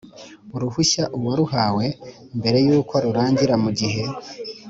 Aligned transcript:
Uruhushya 0.55 1.03
uwaruhawe 1.17 1.85
mbere 2.37 2.57
y 2.65 2.69
uko 2.77 2.93
rurangira 3.03 3.55
mu 3.63 3.69
gihe 3.79 4.03